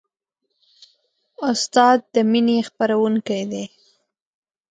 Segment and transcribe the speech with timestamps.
[1.49, 3.65] استاد د مینې خپروونکی دی.